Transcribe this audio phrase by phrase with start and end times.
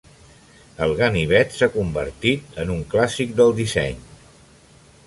[0.85, 4.03] El ganivet s'ha convertit en un clàssic del disseny.